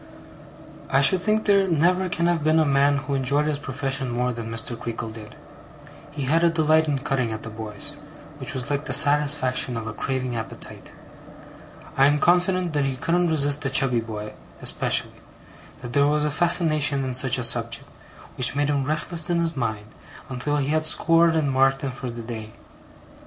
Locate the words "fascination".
16.31-17.03